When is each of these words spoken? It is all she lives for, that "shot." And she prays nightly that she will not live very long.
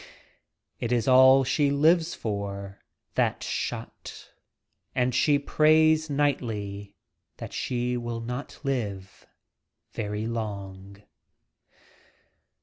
It 0.79 0.91
is 0.91 1.07
all 1.07 1.43
she 1.43 1.69
lives 1.69 2.15
for, 2.15 2.79
that 3.13 3.43
"shot." 3.43 4.31
And 4.95 5.13
she 5.13 5.37
prays 5.37 6.09
nightly 6.09 6.95
that 7.37 7.53
she 7.53 7.95
will 7.97 8.21
not 8.21 8.57
live 8.63 9.27
very 9.93 10.25
long. 10.25 11.03